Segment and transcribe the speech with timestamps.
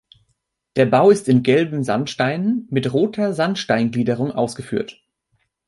[0.77, 4.99] Der Bau ist in gelben Sandsteinen mit roter Sandsteingliederung ausgeführt.